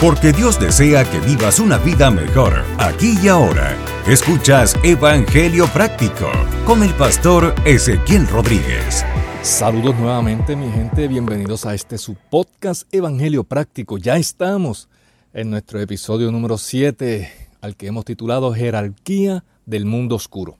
[0.00, 3.74] Porque Dios desea que vivas una vida mejor, aquí y ahora.
[4.06, 6.30] Escuchas Evangelio Práctico
[6.66, 9.06] con el pastor Ezequiel Rodríguez.
[9.40, 13.96] Saludos nuevamente mi gente, bienvenidos a este su podcast Evangelio Práctico.
[13.96, 14.90] Ya estamos
[15.32, 17.32] en nuestro episodio número 7,
[17.62, 20.58] al que hemos titulado Jerarquía del Mundo Oscuro.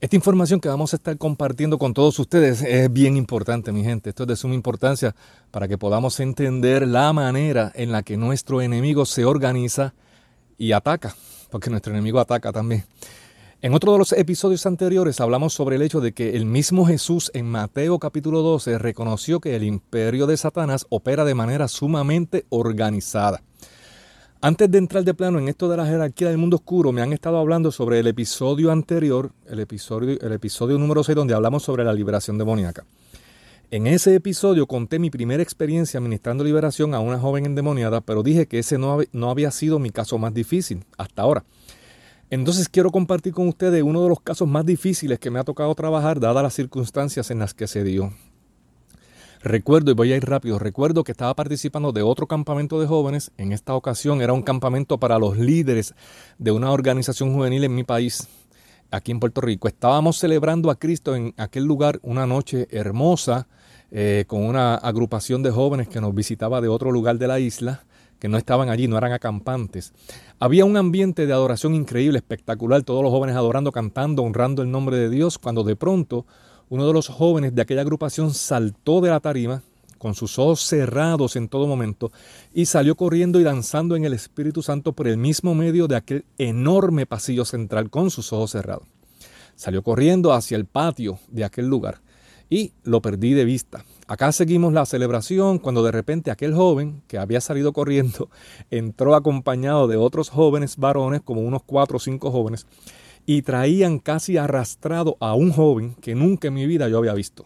[0.00, 4.10] Esta información que vamos a estar compartiendo con todos ustedes es bien importante, mi gente.
[4.10, 5.16] Esto es de suma importancia
[5.50, 9.94] para que podamos entender la manera en la que nuestro enemigo se organiza
[10.56, 11.16] y ataca,
[11.50, 12.84] porque nuestro enemigo ataca también.
[13.60, 17.32] En otro de los episodios anteriores hablamos sobre el hecho de que el mismo Jesús
[17.34, 23.42] en Mateo capítulo 12 reconoció que el imperio de Satanás opera de manera sumamente organizada.
[24.40, 27.12] Antes de entrar de plano en esto de la jerarquía del mundo oscuro, me han
[27.12, 31.82] estado hablando sobre el episodio anterior, el episodio, el episodio número 6, donde hablamos sobre
[31.82, 32.84] la liberación demoníaca.
[33.72, 38.46] En ese episodio conté mi primera experiencia administrando liberación a una joven endemoniada, pero dije
[38.46, 41.42] que ese no, no había sido mi caso más difícil hasta ahora.
[42.30, 45.74] Entonces quiero compartir con ustedes uno de los casos más difíciles que me ha tocado
[45.74, 48.12] trabajar, dadas las circunstancias en las que se dio.
[49.42, 53.30] Recuerdo, y voy a ir rápido, recuerdo que estaba participando de otro campamento de jóvenes.
[53.36, 55.94] En esta ocasión era un campamento para los líderes
[56.38, 58.26] de una organización juvenil en mi país,
[58.90, 59.68] aquí en Puerto Rico.
[59.68, 63.46] Estábamos celebrando a Cristo en aquel lugar una noche hermosa,
[63.92, 67.84] eh, con una agrupación de jóvenes que nos visitaba de otro lugar de la isla,
[68.18, 69.92] que no estaban allí, no eran acampantes.
[70.40, 74.96] Había un ambiente de adoración increíble, espectacular, todos los jóvenes adorando, cantando, honrando el nombre
[74.96, 76.26] de Dios, cuando de pronto
[76.70, 79.62] uno de los jóvenes de aquella agrupación saltó de la tarima
[79.98, 82.12] con sus ojos cerrados en todo momento
[82.54, 86.24] y salió corriendo y danzando en el Espíritu Santo por el mismo medio de aquel
[86.38, 88.86] enorme pasillo central con sus ojos cerrados.
[89.56, 92.00] Salió corriendo hacia el patio de aquel lugar
[92.48, 93.84] y lo perdí de vista.
[94.06, 98.30] Acá seguimos la celebración cuando de repente aquel joven que había salido corriendo
[98.70, 102.66] entró acompañado de otros jóvenes varones, como unos cuatro o cinco jóvenes,
[103.28, 107.44] y traían casi arrastrado a un joven que nunca en mi vida yo había visto.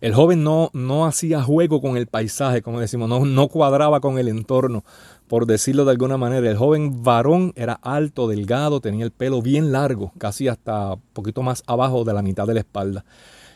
[0.00, 4.18] El joven no, no hacía juego con el paisaje, como decimos, no, no cuadraba con
[4.18, 4.82] el entorno,
[5.28, 6.48] por decirlo de alguna manera.
[6.48, 11.62] El joven varón era alto, delgado, tenía el pelo bien largo, casi hasta poquito más
[11.66, 13.04] abajo de la mitad de la espalda.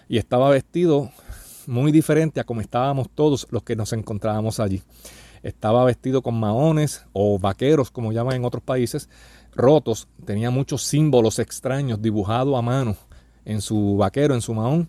[0.07, 1.11] Y estaba vestido
[1.67, 4.83] muy diferente a como estábamos todos los que nos encontrábamos allí.
[5.43, 9.09] Estaba vestido con maones o vaqueros, como llaman en otros países,
[9.55, 12.97] rotos, tenía muchos símbolos extraños dibujados a mano
[13.45, 14.89] en su vaquero, en su mahón.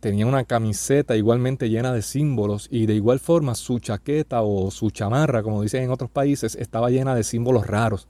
[0.00, 4.90] Tenía una camiseta igualmente llena de símbolos y de igual forma su chaqueta o su
[4.90, 8.08] chamarra, como dicen en otros países, estaba llena de símbolos raros.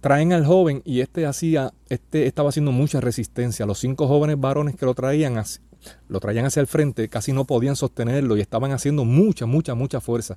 [0.00, 3.66] Traen al joven y este hacía, este estaba haciendo mucha resistencia.
[3.66, 5.40] Los cinco jóvenes varones que lo traían,
[6.08, 10.00] lo traían hacia el frente, casi no podían sostenerlo y estaban haciendo mucha, mucha, mucha
[10.00, 10.36] fuerza.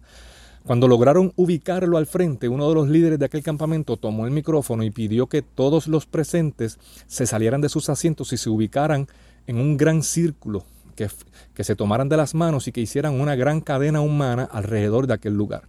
[0.66, 4.84] Cuando lograron ubicarlo al frente, uno de los líderes de aquel campamento tomó el micrófono
[4.84, 6.78] y pidió que todos los presentes
[7.08, 9.08] se salieran de sus asientos y se ubicaran
[9.48, 10.66] en un gran círculo,
[10.96, 15.14] que, se tomaran de las manos y que hicieran una gran cadena humana alrededor de
[15.14, 15.64] aquel lugar.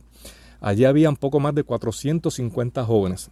[0.60, 3.30] Allí habían poco más de 450 jóvenes.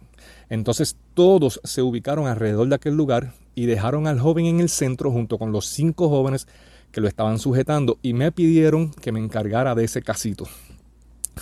[0.49, 5.11] Entonces todos se ubicaron alrededor de aquel lugar y dejaron al joven en el centro
[5.11, 6.47] junto con los cinco jóvenes
[6.91, 10.47] que lo estaban sujetando y me pidieron que me encargara de ese casito.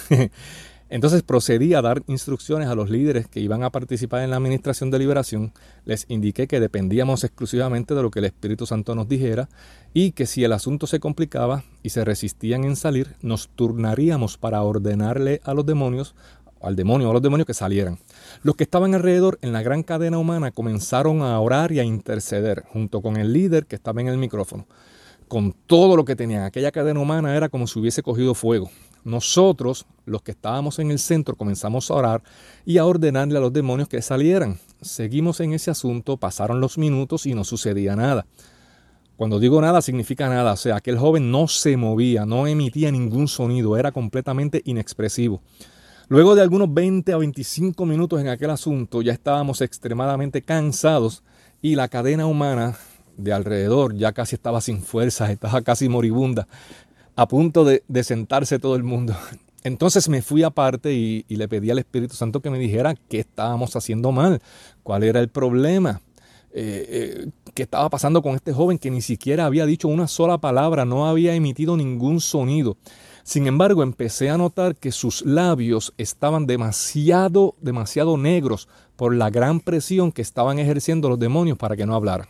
[0.90, 4.90] Entonces procedí a dar instrucciones a los líderes que iban a participar en la administración
[4.90, 5.52] de liberación.
[5.84, 9.50] Les indiqué que dependíamos exclusivamente de lo que el Espíritu Santo nos dijera
[9.94, 14.62] y que si el asunto se complicaba y se resistían en salir, nos turnaríamos para
[14.64, 16.16] ordenarle a los demonios,
[16.62, 18.00] al demonio o a los demonios que salieran.
[18.42, 22.64] Los que estaban alrededor en la gran cadena humana comenzaron a orar y a interceder
[22.72, 24.68] junto con el líder que estaba en el micrófono.
[25.28, 28.70] Con todo lo que tenían, aquella cadena humana era como si hubiese cogido fuego.
[29.04, 32.24] Nosotros, los que estábamos en el centro, comenzamos a orar
[32.66, 34.60] y a ordenarle a los demonios que salieran.
[34.82, 38.26] Seguimos en ese asunto, pasaron los minutos y no sucedía nada.
[39.18, 43.28] Cuando digo nada significa nada, o sea, aquel joven no se movía, no emitía ningún
[43.28, 45.42] sonido, era completamente inexpresivo.
[46.08, 51.24] Luego de algunos 20 a 25 minutos en aquel asunto, ya estábamos extremadamente cansados
[51.62, 52.78] y la cadena humana
[53.18, 56.48] de alrededor ya casi estaba sin fuerzas, estaba casi moribunda
[57.18, 59.16] a punto de, sentarse todo el mundo.
[59.64, 63.76] Entonces me fui aparte y, le pedí al Espíritu Santo que me dijera qué estábamos
[63.76, 64.40] haciendo mal,
[64.84, 66.00] cuál era el problema,
[66.54, 70.38] eh, eh, qué estaba pasando con este joven que ni siquiera había dicho una sola
[70.38, 72.78] palabra, no había emitido ningún sonido.
[73.24, 79.60] Sin embargo, empecé a notar que sus labios estaban demasiado, demasiado negros por la gran
[79.60, 82.30] presión que estaban ejerciendo los demonios para que no hablara.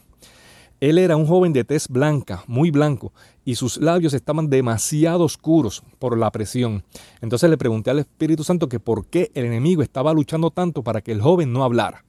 [0.79, 3.11] Él era un joven de tez blanca, muy blanco,
[3.43, 6.83] y sus labios estaban demasiado oscuros por la presión.
[7.21, 11.01] Entonces le pregunté al Espíritu Santo que por qué el enemigo estaba luchando tanto para
[11.01, 12.03] que el joven no hablara.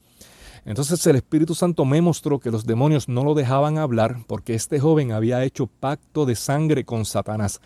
[0.66, 4.78] Entonces el Espíritu Santo me mostró que los demonios no lo dejaban hablar porque este
[4.78, 7.62] joven había hecho pacto de sangre con Satanás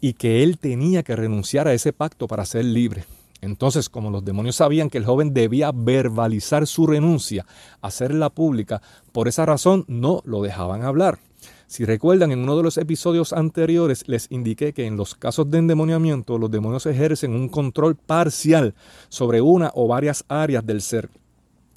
[0.00, 3.04] y que él tenía que renunciar a ese pacto para ser libre.
[3.40, 7.46] Entonces, como los demonios sabían que el joven debía verbalizar su renuncia,
[7.80, 8.80] hacerla pública,
[9.12, 11.18] por esa razón no lo dejaban hablar.
[11.66, 15.58] Si recuerdan, en uno de los episodios anteriores les indiqué que en los casos de
[15.58, 18.74] endemoniamiento los demonios ejercen un control parcial
[19.08, 21.10] sobre una o varias áreas del ser.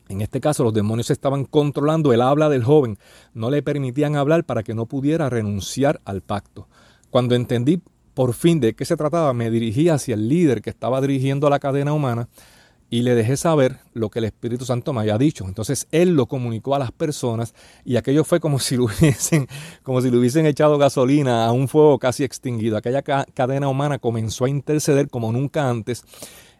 [0.07, 2.97] En este caso, los demonios estaban controlando el habla del joven,
[3.33, 6.67] no le permitían hablar para que no pudiera renunciar al pacto.
[7.09, 7.81] Cuando entendí
[8.19, 11.57] por fin de qué se trataba, me dirigí hacia el líder que estaba dirigiendo la
[11.57, 12.27] cadena humana
[12.89, 15.45] y le dejé saber lo que el Espíritu Santo me había dicho.
[15.47, 17.55] Entonces él lo comunicó a las personas
[17.85, 19.47] y aquello fue como si lo hubiesen,
[19.83, 22.75] como si le hubiesen echado gasolina a un fuego casi extinguido.
[22.75, 26.03] Aquella cadena humana comenzó a interceder como nunca antes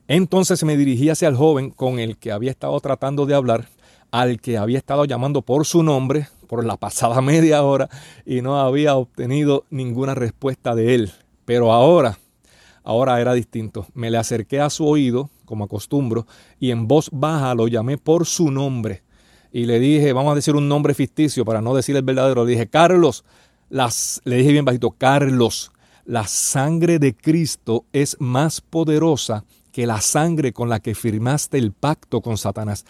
[0.07, 3.67] entonces me dirigí hacia el joven con el que había estado tratando de hablar,
[4.11, 7.89] al que había estado llamando por su nombre por la pasada media hora
[8.25, 11.11] y no había obtenido ninguna respuesta de él.
[11.49, 12.15] Pero ahora,
[12.83, 13.87] ahora era distinto.
[13.95, 16.27] Me le acerqué a su oído, como acostumbro,
[16.59, 19.01] y en voz baja lo llamé por su nombre.
[19.51, 22.45] Y le dije, vamos a decir un nombre ficticio para no decir el verdadero.
[22.45, 23.25] Le dije, Carlos,
[23.67, 25.71] las, le dije bien bajito, Carlos,
[26.05, 31.71] la sangre de Cristo es más poderosa que la sangre con la que firmaste el
[31.71, 32.85] pacto con Satanás.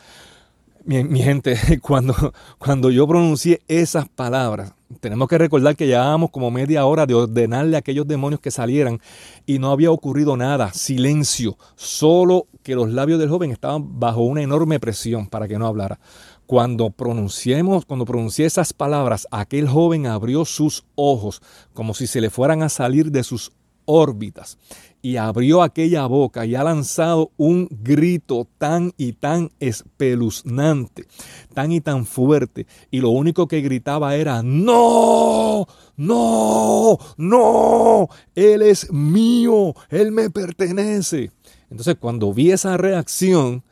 [0.85, 2.13] Mi, gente, cuando,
[2.57, 7.75] cuando yo pronuncié esas palabras, tenemos que recordar que llevábamos como media hora de ordenarle
[7.75, 8.99] a aquellos demonios que salieran
[9.45, 14.41] y no había ocurrido nada, silencio, solo que los labios del joven estaban bajo una
[14.41, 15.99] enorme presión para que no hablara.
[16.45, 21.41] Cuando pronunciemos, cuando pronuncié esas palabras, aquel joven abrió sus ojos
[21.73, 23.51] como si se le fueran a salir de sus
[23.85, 24.57] órbitas
[25.01, 31.05] y abrió aquella boca y ha lanzado un grito tan y tan espeluznante,
[31.53, 35.67] tan y tan fuerte, y lo único que gritaba era, no,
[35.97, 41.31] no, no, Él es mío, Él me pertenece.
[41.69, 43.63] Entonces cuando vi esa reacción,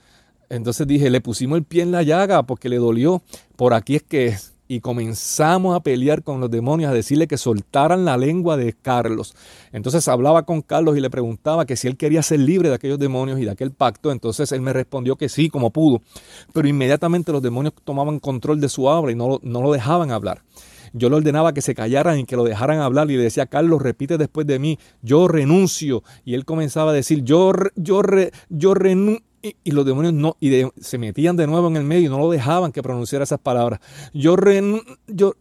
[0.50, 3.22] entonces dije, le pusimos el pie en la llaga porque le dolió,
[3.56, 7.38] por aquí es que es y comenzamos a pelear con los demonios, a decirle que
[7.38, 9.36] soltaran la lengua de Carlos.
[9.72, 13.00] Entonces hablaba con Carlos y le preguntaba que si él quería ser libre de aquellos
[13.00, 14.12] demonios y de aquel pacto.
[14.12, 16.02] Entonces él me respondió que sí, como pudo.
[16.54, 20.42] Pero inmediatamente los demonios tomaban control de su habla y no, no lo dejaban hablar.
[20.94, 23.82] Yo le ordenaba que se callaran y que lo dejaran hablar y le decía, Carlos,
[23.82, 26.04] repite después de mí, yo renuncio.
[26.26, 28.02] Y él comenzaba a decir, yo, yo,
[28.50, 32.10] yo renuncio y, los demonios no, y se metían de nuevo en el medio y
[32.10, 33.80] no lo dejaban que pronunciara esas palabras.
[34.14, 34.36] Yo,
[35.08, 35.34] yo,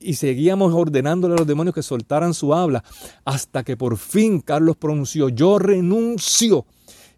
[0.00, 2.82] y seguíamos ordenándole a los demonios que soltaran su habla
[3.24, 6.66] hasta que por fin Carlos pronunció, yo renuncio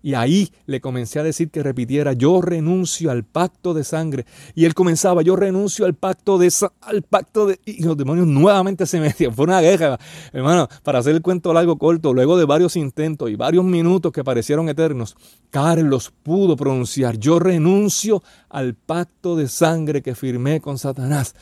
[0.02, 4.24] y ahí le comencé a decir que repitiera, yo renuncio al pacto de sangre.
[4.54, 6.50] Y él comenzaba, yo renuncio al pacto de
[6.80, 7.60] al pacto de...
[7.64, 9.34] Y los demonios nuevamente se metían.
[9.34, 9.98] Fue una guerra,
[10.32, 14.24] hermano, para hacer el cuento largo corto, luego de varios intentos y varios minutos que
[14.24, 15.16] parecieron eternos,
[15.50, 21.34] Carlos pudo pronunciar, yo renuncio al pacto de sangre que firmé con Satanás.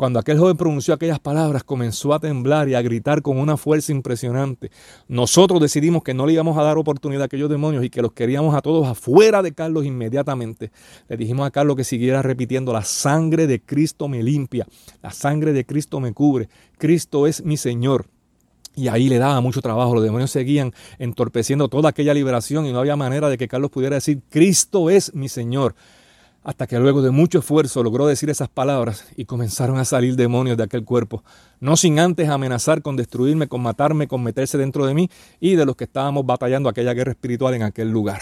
[0.00, 3.92] Cuando aquel joven pronunció aquellas palabras, comenzó a temblar y a gritar con una fuerza
[3.92, 4.70] impresionante.
[5.08, 8.12] Nosotros decidimos que no le íbamos a dar oportunidad a aquellos demonios y que los
[8.12, 10.70] queríamos a todos afuera de Carlos inmediatamente.
[11.06, 14.66] Le dijimos a Carlos que siguiera repitiendo, la sangre de Cristo me limpia,
[15.02, 16.48] la sangre de Cristo me cubre,
[16.78, 18.06] Cristo es mi Señor.
[18.74, 19.94] Y ahí le daba mucho trabajo.
[19.94, 23.96] Los demonios seguían entorpeciendo toda aquella liberación y no había manera de que Carlos pudiera
[23.96, 25.74] decir, Cristo es mi Señor
[26.42, 30.56] hasta que luego de mucho esfuerzo logró decir esas palabras y comenzaron a salir demonios
[30.56, 31.22] de aquel cuerpo,
[31.60, 35.66] no sin antes amenazar con destruirme, con matarme, con meterse dentro de mí y de
[35.66, 38.20] los que estábamos batallando aquella guerra espiritual en aquel lugar.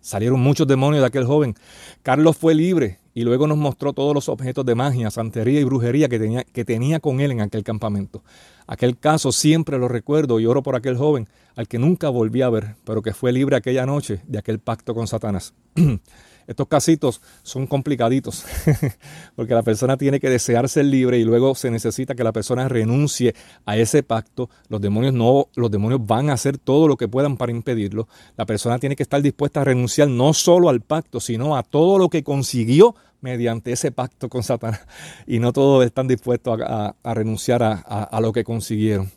[0.00, 1.54] Salieron muchos demonios de aquel joven.
[2.02, 6.08] Carlos fue libre y luego nos mostró todos los objetos de magia, santería y brujería
[6.08, 8.24] que tenía, que tenía con él en aquel campamento.
[8.66, 12.50] Aquel caso siempre lo recuerdo y oro por aquel joven al que nunca volví a
[12.50, 15.54] ver, pero que fue libre aquella noche de aquel pacto con Satanás.
[16.46, 18.44] Estos casitos son complicaditos
[19.36, 22.68] porque la persona tiene que desear ser libre y luego se necesita que la persona
[22.68, 23.34] renuncie
[23.64, 24.50] a ese pacto.
[24.68, 28.08] Los demonios no, los demonios van a hacer todo lo que puedan para impedirlo.
[28.36, 31.98] La persona tiene que estar dispuesta a renunciar no solo al pacto, sino a todo
[31.98, 34.80] lo que consiguió mediante ese pacto con Satanás.
[35.26, 39.10] Y no todos están dispuestos a, renunciar a, a lo que consiguieron.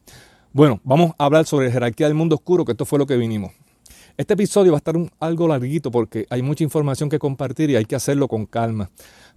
[0.54, 3.52] Bueno, vamos a hablar sobre jerarquía del mundo oscuro, que esto fue lo que vinimos.
[4.18, 7.84] Este episodio va a estar algo larguito porque hay mucha información que compartir y hay
[7.84, 8.90] que hacerlo con calma.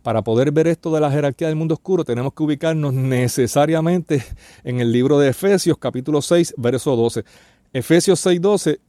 [0.05, 4.23] Para poder ver esto de la jerarquía del mundo oscuro, tenemos que ubicarnos necesariamente
[4.63, 7.25] en el libro de Efesios, capítulo 6, verso 12.
[7.73, 8.81] Efesios 6, 12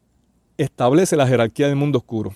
[0.57, 2.35] establece la jerarquía del mundo oscuro.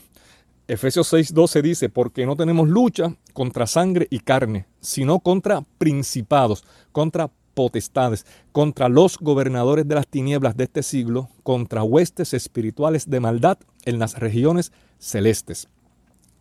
[0.68, 7.30] Efesios 6:12 dice, porque no tenemos lucha contra sangre y carne, sino contra principados, contra
[7.54, 13.58] potestades, contra los gobernadores de las tinieblas de este siglo, contra huestes espirituales de maldad
[13.86, 15.68] en las regiones celestes.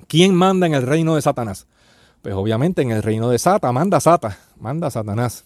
[0.09, 1.67] ¿Quién manda en el reino de Satanás?
[2.23, 5.45] Pues obviamente en el reino de Sata, manda Sata, manda Satanás.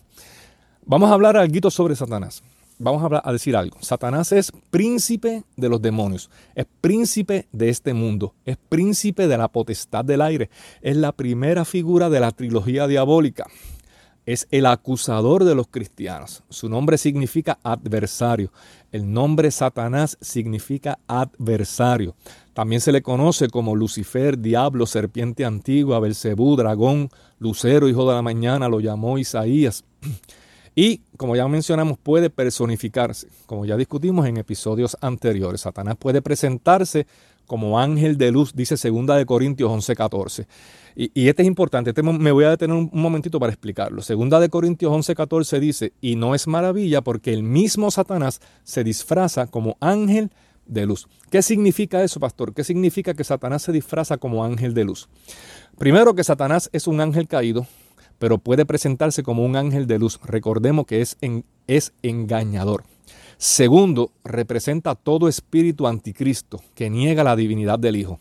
[0.84, 2.42] Vamos a hablar algo sobre Satanás
[2.78, 3.78] vamos a, decir algo.
[3.80, 9.48] Satanás es príncipe de los demonios, es príncipe de este mundo, es príncipe de la
[9.48, 10.50] potestad del aire,
[10.82, 13.46] es la primera figura de la trilogía diabólica.
[14.26, 16.42] Es el acusador de los cristianos.
[16.50, 18.52] Su nombre significa adversario.
[18.92, 22.14] El nombre Satanás significa adversario.
[22.52, 28.22] También se le conoce como Lucifer, diablo, serpiente antigua, Belcebú, dragón, lucero, hijo de la
[28.22, 29.84] mañana, lo llamó Isaías.
[30.78, 35.62] Y, como ya mencionamos, puede personificarse, como ya discutimos en episodios anteriores.
[35.62, 37.06] Satanás puede presentarse
[37.46, 40.46] como ángel de luz, dice 2 de Corintios 11:14.
[40.94, 44.02] Y, y este es importante, este me voy a detener un, momentito para explicarlo.
[44.06, 49.46] 2 de Corintios 11:14 dice, y no es maravilla porque el mismo Satanás se disfraza
[49.46, 50.30] como ángel
[50.66, 51.06] de luz.
[51.30, 52.52] ¿Qué significa eso, pastor?
[52.54, 55.08] ¿Qué significa que Satanás se disfraza como ángel de luz?
[55.78, 57.66] Primero que Satanás es un ángel caído,
[58.18, 60.18] pero puede presentarse como un ángel de luz.
[60.24, 61.16] Recordemos que es,
[61.66, 62.84] es engañador.
[63.38, 68.18] Segundo, representa todo espíritu anticristo que niega la divinidad del Hijo.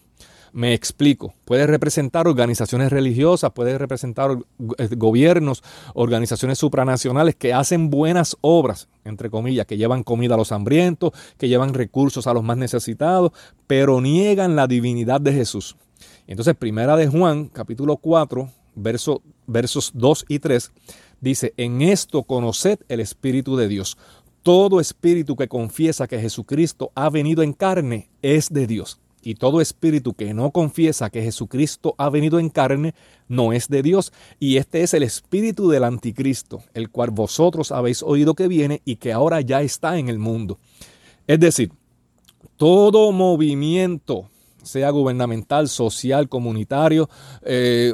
[0.52, 1.34] Me explico.
[1.44, 4.38] Puede representar organizaciones religiosas, puede representar
[4.78, 10.54] eh, gobiernos, organizaciones supranacionales que hacen buenas obras, entre comillas, que llevan comida a los
[10.54, 13.32] hambrientos, que llevan recursos a los más necesitados,
[13.68, 15.76] pero niegan la divinidad de Jesús.
[16.28, 20.72] Entonces, primera de Juan, capítulo 4, verso, versos 2 y 3,
[21.20, 23.98] dice, en esto conoced el Espíritu de Dios.
[24.46, 29.00] Todo espíritu que confiesa que Jesucristo ha venido en carne es de Dios.
[29.24, 32.94] Y todo espíritu que no confiesa que Jesucristo ha venido en carne
[33.28, 34.14] no es de Dios.
[34.40, 38.98] Y este es el espíritu del anticristo, el cual vosotros habéis oído que viene y
[38.98, 40.60] que ahora ya está en el mundo.
[41.26, 41.72] Es decir,
[42.56, 44.30] todo movimiento,
[44.62, 47.10] sea gubernamental, social, comunitario,
[47.42, 47.94] eh,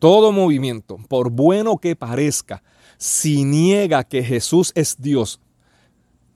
[0.00, 2.64] todo movimiento, por bueno que parezca,
[2.98, 5.40] si niega que Jesús es Dios,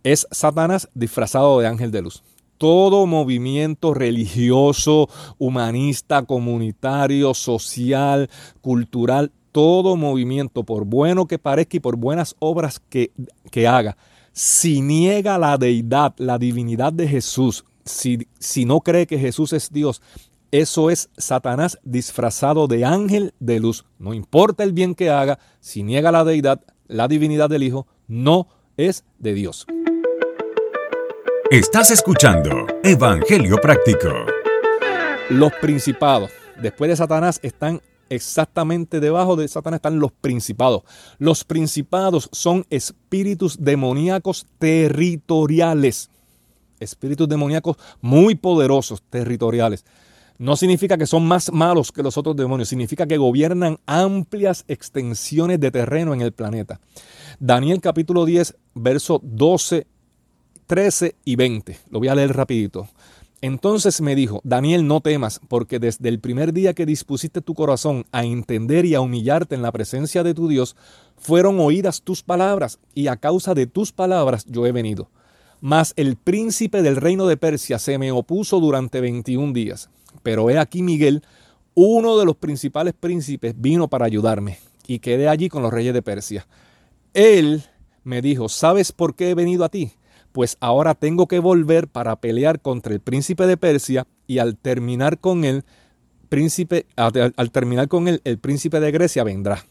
[0.05, 2.23] es Satanás disfrazado de ángel de luz.
[2.57, 11.97] Todo movimiento religioso, humanista, comunitario, social, cultural, todo movimiento, por bueno que parezca y por
[11.97, 13.11] buenas obras que,
[13.51, 13.97] que haga,
[14.33, 19.71] si niega la deidad, la divinidad de Jesús, si, si no cree que Jesús es
[19.71, 20.01] Dios,
[20.53, 23.87] eso es Satanás disfrazado de ángel de luz.
[23.99, 28.49] No importa el bien que haga, si niega la deidad, la divinidad del Hijo, no
[28.77, 29.67] es de Dios.
[31.51, 34.11] Estás escuchando Evangelio Práctico.
[35.31, 36.31] Los principados,
[36.61, 37.81] después de Satanás, están
[38.11, 40.83] exactamente debajo de Satanás están los principados.
[41.19, 46.11] Los principados son espíritus demoníacos territoriales.
[46.79, 49.87] Espíritus demoníacos muy poderosos, territoriales
[50.43, 55.61] no significa que son más malos que los otros demonios, significa que gobiernan amplias extensiones
[55.61, 56.81] de terreno en el planeta.
[57.39, 59.87] Daniel capítulo 10, verso 12,
[60.67, 61.79] 13 y 20.
[61.91, 62.89] Lo voy a leer rapidito.
[63.41, 68.05] Entonces me dijo, Daniel, no temas, porque desde el primer día que dispusiste tu corazón
[68.11, 70.75] a entender y a humillarte en la presencia de tu Dios,
[71.19, 75.09] fueron oídas tus palabras, y a causa de tus palabras yo he venido.
[75.61, 79.89] Mas el príncipe del reino de Persia se me opuso durante 21 días.
[80.23, 81.23] Pero he aquí Miguel,
[81.75, 86.03] uno de los principales príncipes, vino para ayudarme y quedé allí con los reyes de
[86.03, 86.47] Persia.
[87.15, 87.65] Él
[88.05, 89.93] me dijo, ¿sabes por qué he venido a ti?
[90.33, 95.19] Pues ahora tengo que volver para pelear contra el príncipe de Persia y al terminar
[95.19, 95.65] con él,
[96.29, 99.65] príncipe, al, terminar con él, el príncipe de Grecia vendrá.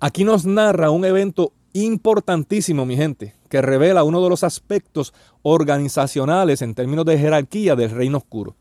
[0.00, 6.62] Aquí nos narra un evento importantísimo, mi gente, que revela uno de los aspectos organizacionales
[6.62, 8.56] en términos de jerarquía del reino oscuro.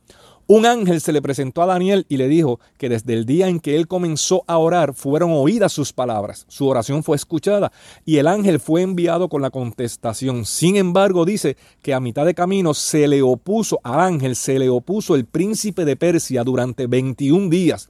[0.48, 3.60] Un ángel se le presentó a Daniel y le dijo que desde el día en
[3.60, 7.72] que él comenzó a orar fueron oídas sus palabras, su oración fue escuchada
[8.06, 10.46] y el ángel fue enviado con la contestación.
[10.46, 14.70] Sin embargo, dice que a mitad de camino se le opuso al ángel, se le
[14.70, 17.90] opuso el príncipe de Persia durante 21 días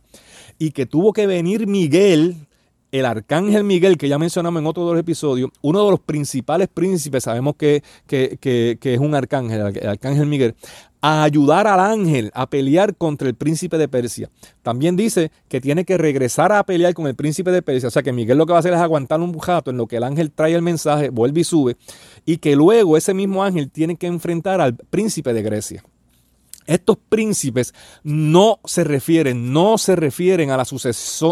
[0.57, 2.37] y que tuvo que venir Miguel,
[2.93, 7.25] el arcángel Miguel, que ya mencionamos en otro de episodios, uno de los principales príncipes,
[7.25, 10.55] sabemos que, que, que, que es un arcángel, el arcángel Miguel,
[11.07, 14.31] a ayudar al ángel a pelear contra el príncipe de Persia.
[14.63, 17.89] También dice que tiene que regresar a pelear con el príncipe de Persia.
[17.89, 19.85] O sea que Miguel lo que va a hacer es aguantar un jato en lo
[19.85, 21.77] que el ángel trae el mensaje, vuelve y sube.
[22.25, 25.83] Y que luego ese mismo ángel tiene que enfrentar al príncipe de Grecia.
[26.65, 30.65] Estos príncipes no se refieren, no se refieren a la,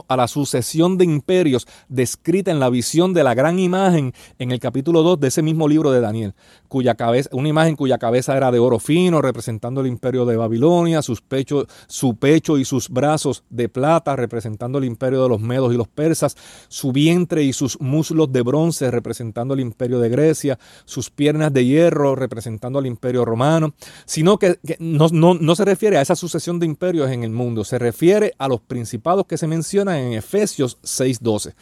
[0.07, 4.59] a la, sucesión de imperios descrita en la visión de la gran imagen en el
[4.59, 6.35] capítulo 2 de ese mismo libro de Daniel,
[6.67, 11.01] cuya cabeza, una imagen cuya cabeza era de oro fino, representando el imperio de Babilonia,
[11.01, 15.73] sus pechos, su pecho y sus brazos de plata, representando el imperio de los medos
[15.73, 16.37] y los persas,
[16.67, 21.65] su vientre y sus muslos de bronce, representando el imperio de Grecia, sus piernas de
[21.65, 23.73] hierro, representando al imperio romano,
[24.05, 27.79] sino que, no no, se refiere a esa sucesión de imperios en el mundo, se
[27.79, 31.53] refiere a los principados que se mencionan en Efesios 6:12.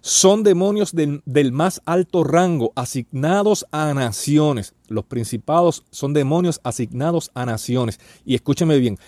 [0.00, 4.74] Son demonios del, del más alto rango asignados a naciones.
[4.88, 7.98] Los principados son demonios asignados a naciones.
[8.24, 8.98] Y escúcheme bien,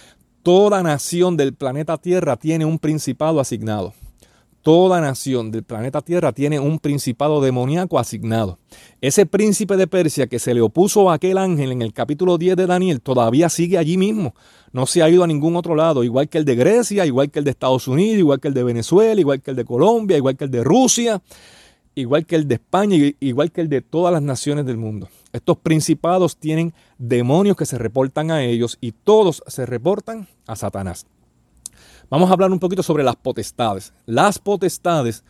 [0.43, 3.95] toda nación del planeta Tierra tiene un principado asignado.
[4.63, 8.59] Toda nación del planeta Tierra tiene un principado demoníaco asignado.
[9.01, 12.57] Ese príncipe de Persia que se le opuso a aquel ángel en el capítulo 10
[12.57, 14.35] de Daniel todavía sigue allí mismo.
[14.73, 17.39] No se ha ido a ningún otro lado, igual que el de Grecia, igual que
[17.39, 20.37] el de Estados Unidos, igual que el de Venezuela, igual que el de Colombia, igual
[20.37, 21.23] que el de Rusia,
[21.95, 25.09] igual que el de España, igual que el de todas las naciones del mundo.
[25.33, 31.07] Estos principados tienen demonios que se reportan a ellos y todos se reportan a Satanás.
[32.11, 33.93] Vamos a hablar un poquito sobre las potestades.
[34.05, 35.23] Las potestades,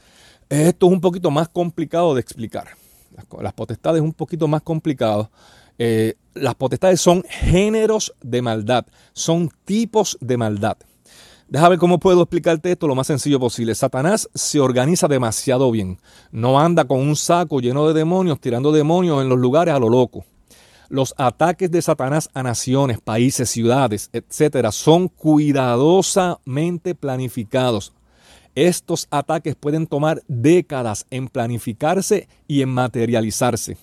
[0.48, 2.68] esto es un poquito más complicado de explicar.
[3.42, 5.30] Las potestades es un poquito más complicado.
[5.78, 10.78] Eh, las potestades son géneros de maldad, son tipos de maldad.
[11.48, 13.74] Déjame ver cómo puedo explicarte esto lo más sencillo posible.
[13.74, 15.98] Satanás se organiza demasiado bien.
[16.30, 19.90] No anda con un saco lleno de demonios, tirando demonios en los lugares a lo
[19.90, 20.24] loco.
[20.90, 27.92] Los ataques de Satanás a naciones, países, ciudades, etcétera, son cuidadosamente planificados.
[28.56, 33.76] Estos ataques pueden tomar décadas en planificarse y en materializarse.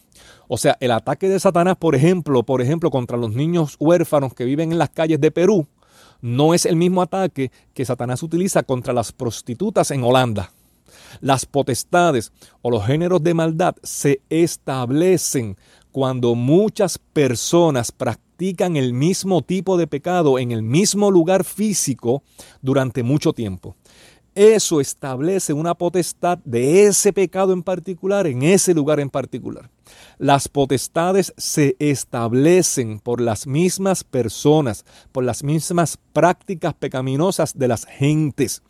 [0.50, 4.44] O sea, el ataque de Satanás, por ejemplo, por ejemplo, contra los niños huérfanos que
[4.44, 5.66] viven en las calles de Perú,
[6.20, 10.52] no es el mismo ataque que Satanás utiliza contra las prostitutas en Holanda.
[11.22, 15.56] Las potestades o los géneros de maldad se establecen
[15.98, 22.22] cuando muchas personas practican el mismo tipo de pecado en el mismo lugar físico
[22.62, 23.76] durante mucho tiempo.
[24.36, 29.72] Eso establece una potestad de ese pecado en particular en ese lugar en particular.
[30.20, 37.86] Las potestades se establecen por las mismas personas, por las mismas prácticas pecaminosas de las
[37.86, 38.62] gentes.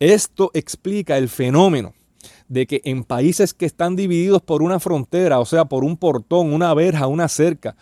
[0.00, 1.92] Esto explica el fenómeno
[2.52, 6.52] de que en países que están divididos por una frontera, o sea, por un portón,
[6.52, 7.76] una verja, una cerca,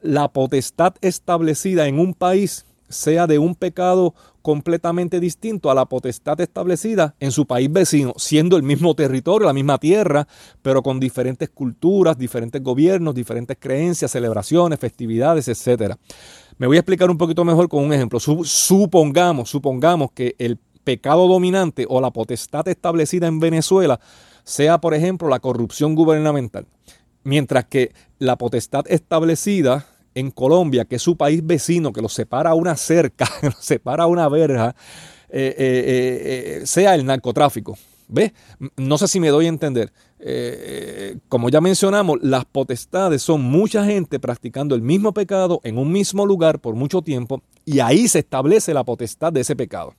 [0.00, 6.40] la potestad establecida en un país sea de un pecado completamente distinto a la potestad
[6.40, 10.28] establecida en su país vecino, siendo el mismo territorio, la misma tierra,
[10.62, 15.96] pero con diferentes culturas, diferentes gobiernos, diferentes creencias, celebraciones, festividades, etc.
[16.58, 18.20] Me voy a explicar un poquito mejor con un ejemplo.
[18.20, 24.00] Supongamos, supongamos que el pecado dominante o la potestad establecida en Venezuela
[24.44, 26.66] sea, por ejemplo, la corrupción gubernamental.
[27.24, 32.54] Mientras que la potestad establecida en Colombia, que es su país vecino, que lo separa
[32.54, 34.74] una cerca, que lo separa una verja,
[35.28, 37.78] eh, eh, eh, sea el narcotráfico.
[38.08, 38.32] ¿Ves?
[38.76, 39.90] No sé si me doy a entender.
[41.28, 46.26] como ya mencionamos, las potestades son mucha gente practicando el mismo pecado en un mismo
[46.26, 49.94] lugar por mucho tiempo y ahí se establece la potestad de ese pecado.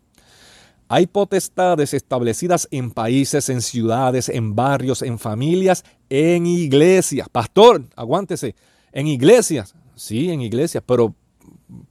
[0.94, 7.28] Hay potestades establecidas en países, en ciudades, en barrios, en familias, en iglesias.
[7.30, 8.54] Pastor, aguántese.
[8.92, 9.74] En iglesias.
[9.96, 10.84] Sí, en iglesias.
[10.86, 11.16] Pero,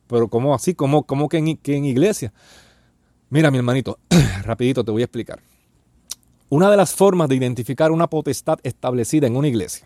[0.07, 0.75] pero ¿cómo así?
[0.75, 2.31] ¿Cómo, cómo que, en, que iglesias?
[3.29, 3.99] Mira, mi hermanito,
[4.45, 5.43] rapidito te voy a explicar.
[6.49, 9.85] Una de las formas de identificar una potestad establecida en una iglesia.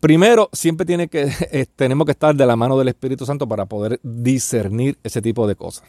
[0.00, 3.66] Primero, siempre tiene que, eh, tenemos que estar de la mano del Espíritu Santo para
[3.66, 5.84] poder discernir ese tipo de cosas.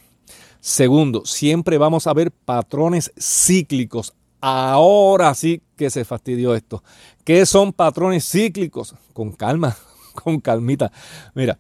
[0.66, 4.16] Segundo, siempre vamos a ver patrones cíclicos.
[4.42, 6.84] Ahora sí que se fastidió esto.
[7.24, 8.96] ¿Qué son patrones cíclicos?
[9.14, 9.78] Con calma,
[10.24, 10.92] con calmita.
[11.36, 11.60] Mira,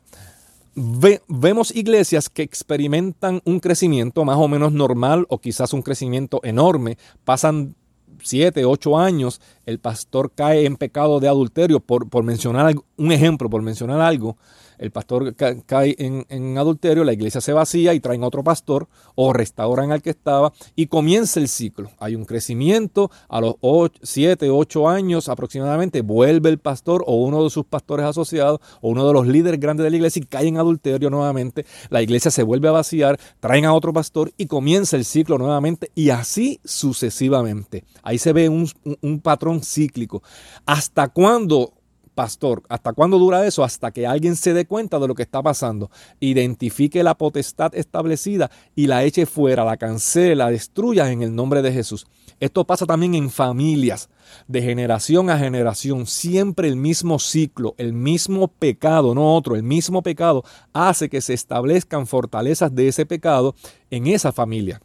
[1.28, 6.98] vemos iglesias que experimentan un crecimiento más o menos normal o quizás un crecimiento enorme.
[7.26, 7.76] Pasan
[8.24, 13.52] siete, ocho años, el pastor cae en pecado de adulterio, por, por mencionar un ejemplo,
[13.52, 14.36] por mencionar algo
[14.78, 19.92] el pastor cae en, adulterio, la iglesia se vacía y traen otro pastor o restauran
[19.92, 21.92] al que estaba y comienza el ciclo.
[22.00, 23.56] Hay un crecimiento, a los
[24.02, 29.08] 7, 8 años aproximadamente vuelve el pastor o uno de sus pastores asociados o uno
[29.08, 31.66] de los líderes grandes de la iglesia y cae en adulterio nuevamente.
[31.90, 35.92] La iglesia se vuelve a vaciar, traen a otro pastor y comienza el ciclo nuevamente
[35.96, 37.84] y así sucesivamente.
[38.04, 38.70] Ahí se ve un,
[39.02, 40.22] un patrón cíclico.
[40.66, 41.75] ¿Hasta cuándo
[42.15, 42.63] pastor.
[42.69, 43.63] ¿Hasta cuándo dura eso?
[43.63, 48.49] Hasta que alguien se dé cuenta de lo que está pasando, identifique la potestad establecida
[48.73, 52.08] y la eche fuera, la cancele, la destruya en el nombre de Jesús.
[52.39, 54.10] Esto pasa también en familias,
[54.47, 60.01] de generación a generación, siempre el mismo ciclo, el mismo pecado, no otro, el mismo
[60.01, 63.56] pecado hace que se establezcan fortalezas de ese pecado
[63.89, 64.82] en esa familia.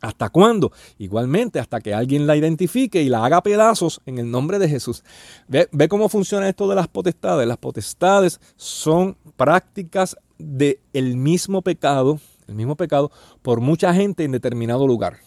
[0.00, 0.72] ¿Hasta cuándo?
[0.98, 5.02] Igualmente, hasta que alguien la identifique y la haga pedazos en el nombre de Jesús.
[5.48, 7.46] Ve, cómo funciona esto de las potestades.
[7.46, 13.10] Las potestades son prácticas del el mismo pecado, el mismo pecado,
[13.42, 15.18] por mucha gente en determinado lugar.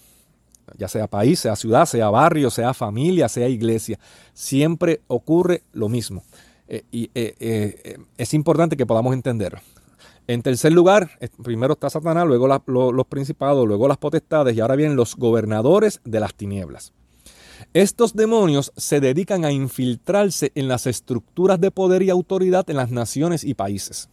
[0.78, 4.00] Ya sea país, sea ciudad, sea barrio, sea familia, sea iglesia.
[4.34, 6.24] Siempre ocurre lo mismo.
[6.68, 9.60] Eh, y eh, eh, es importante que podamos entenderlo.
[10.28, 11.12] En tercer lugar,
[11.44, 16.20] primero está Satanás, luego los principados, luego las potestades y ahora vienen los gobernadores de
[16.20, 16.94] las tinieblas.
[17.74, 22.92] Estos demonios se dedican a infiltrarse en las estructuras de poder y autoridad en las
[22.92, 24.10] naciones y países.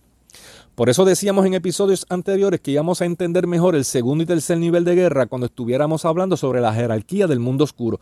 [0.74, 4.58] Por eso decíamos en episodios anteriores que íbamos a entender mejor el segundo y tercer
[4.58, 7.98] nivel de guerra cuando estuviéramos hablando sobre la jerarquía del mundo oscuro.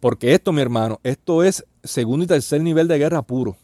[0.00, 3.56] Porque esto, mi hermano, esto es segundo y tercer nivel de guerra puro.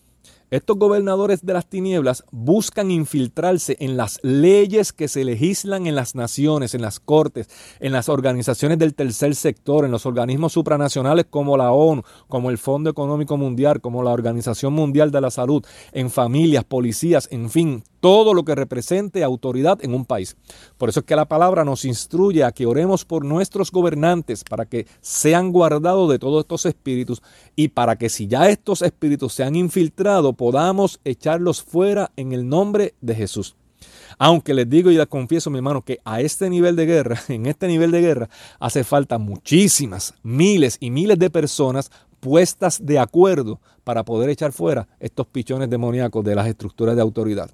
[0.48, 6.14] Estos gobernadores de las tinieblas buscan infiltrarse en las leyes que se legislan en las
[6.14, 7.48] naciones, en las cortes,
[7.80, 12.58] en las organizaciones del tercer sector, en los organismos supranacionales como la ONU, como el
[12.58, 17.82] Fondo Económico Mundial, como la Organización Mundial de la Salud, en familias, policías, en fin,
[18.06, 20.36] todo lo que represente autoridad en un país.
[20.78, 24.64] Por eso es que la palabra nos instruye a que oremos por nuestros gobernantes para
[24.64, 27.20] que sean guardados de todos estos espíritus
[27.56, 32.48] y para que si ya estos espíritus se han infiltrado podamos echarlos fuera en el
[32.48, 33.56] nombre de Jesús.
[34.18, 37.46] Aunque les digo y les confieso, mi hermano, que a este nivel de guerra, en
[37.46, 38.28] este nivel de guerra,
[38.60, 41.90] hace falta muchísimas, miles y miles de personas
[42.20, 47.50] puestas de acuerdo para poder echar fuera estos pichones demoníacos de las estructuras de autoridad.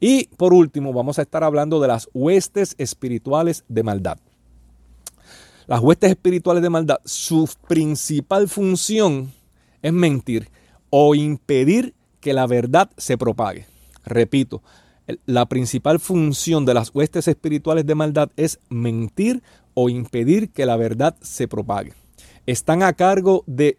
[0.00, 4.18] Y por último, vamos a estar hablando de las huestes espirituales de maldad.
[5.66, 9.32] Las huestes espirituales de maldad, su principal función
[9.82, 10.50] es mentir
[10.90, 13.66] o impedir que la verdad se propague.
[14.04, 14.62] Repito,
[15.26, 19.42] la principal función de las huestes espirituales de maldad es mentir
[19.74, 21.92] o impedir que la verdad se propague.
[22.46, 23.78] Están a cargo de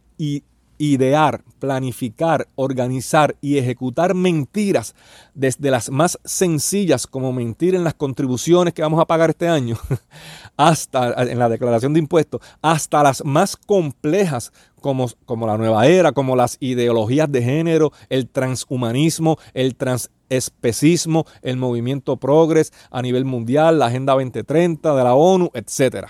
[0.80, 4.96] idear, planificar, organizar y ejecutar mentiras,
[5.36, 9.78] desde las más sencillas como mentir en las contribuciones que vamos a pagar este año,
[10.58, 16.14] hasta en la declaración de impuestos, hasta las más complejas como, como la nueva era,
[16.14, 23.80] como las ideologías de género, el transhumanismo, el transespecismo, el movimiento progres a nivel mundial,
[23.80, 26.08] la Agenda 2030 de la ONU, etc.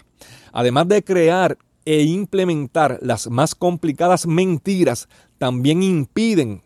[0.53, 1.58] Además de crear
[1.89, 6.62] e implementar las más complicadas mentiras también impiden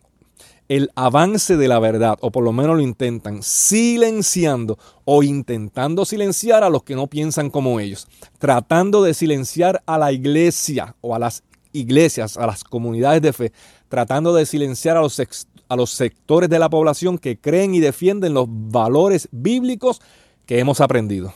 [0.67, 6.65] el avance de la verdad, o por lo menos lo intentan, silenciando o intentando silenciar
[6.65, 8.05] a los que no piensan como ellos,
[8.37, 13.53] tratando de silenciar a la iglesia o a las iglesias, a las comunidades de fe,
[13.87, 15.21] tratando de silenciar a los,
[15.69, 20.01] a los sectores de la población que creen y defienden los valores bíblicos
[20.45, 21.33] que hemos aprendido.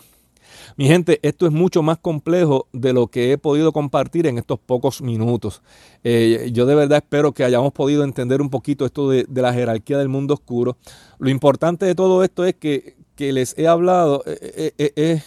[0.77, 4.59] Mi gente, esto es mucho más complejo de lo que he podido compartir en estos
[4.59, 5.63] pocos minutos.
[6.03, 9.97] Eh, yo de verdad espero que hayamos podido entender un poquito esto de, la jerarquía
[9.97, 10.77] del mundo oscuro.
[11.17, 15.23] Lo importante de todo esto es que, les he hablado eh, eh,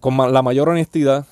[0.00, 1.26] con la mayor honestidad.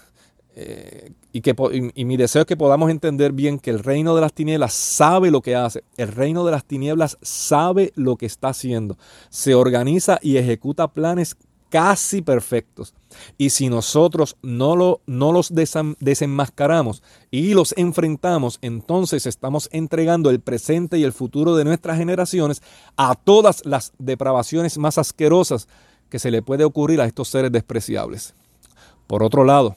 [1.32, 1.54] y, que,
[1.94, 5.30] y mi deseo es que podamos entender bien que el reino de las tinieblas sabe
[5.30, 5.84] lo que hace.
[5.96, 8.98] El reino de las tinieblas sabe lo que está haciendo.
[9.30, 11.38] Se organiza y ejecuta planes
[11.70, 12.94] casi perfectos.
[13.38, 20.40] Y si nosotros no, lo, no los desenmascaramos y los enfrentamos, entonces estamos entregando el
[20.40, 22.62] presente y el futuro de nuestras generaciones
[22.96, 25.66] a todas las depravaciones más asquerosas
[26.10, 28.34] que se le puede ocurrir a estos seres despreciables.
[29.06, 29.76] Por otro lado,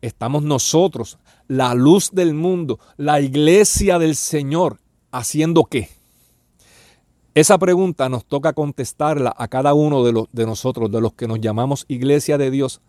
[0.00, 4.78] estamos nosotros, la luz del mundo, la iglesia del Señor,
[5.10, 6.01] haciendo qué?
[7.34, 11.26] Esa pregunta nos toca contestarla a cada uno de, los, de nosotros, de los que
[11.26, 12.82] nos llamamos iglesia de Dios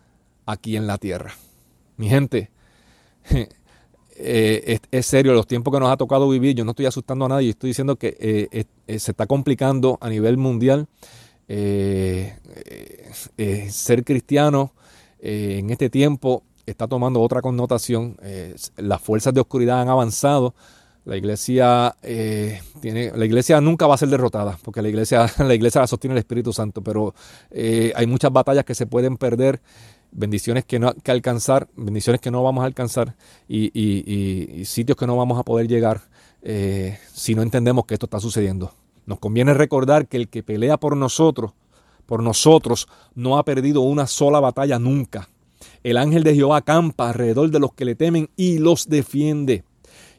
[0.45, 1.34] aquí en la tierra.
[1.95, 2.51] Mi gente,
[4.17, 7.29] eh, es, serio, los tiempos que nos ha tocado vivir, yo no estoy asustando a
[7.29, 8.65] nadie, estoy diciendo que eh,
[8.99, 10.88] se está complicando a nivel mundial
[13.69, 14.73] ser cristiano
[15.19, 18.17] en este tiempo está tomando otra connotación.
[18.77, 20.56] las fuerzas de oscuridad han avanzado.
[21.05, 21.95] La iglesia
[22.79, 26.13] tiene, la iglesia nunca va a ser derrotada, porque la iglesia, la iglesia la sostiene
[26.13, 27.13] el Espíritu Santo, pero
[27.51, 29.61] hay muchas batallas que se pueden perder
[30.13, 33.15] bendiciones que no que alcanzar, bendiciones que no vamos a alcanzar
[33.47, 36.01] y, sitios que no vamos a poder llegar
[36.41, 38.73] eh, si no entendemos que esto está sucediendo.
[39.05, 41.51] Nos conviene recordar que el que pelea por nosotros,
[42.05, 45.29] por nosotros, no ha perdido una sola batalla nunca.
[45.83, 49.63] El ángel de Jehová acampa alrededor de los que le temen y los defiende.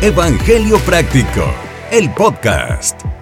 [0.00, 1.44] Evangelio Práctico,
[1.90, 3.13] el podcast.